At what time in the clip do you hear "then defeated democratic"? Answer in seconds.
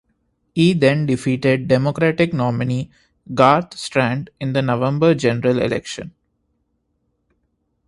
0.73-2.33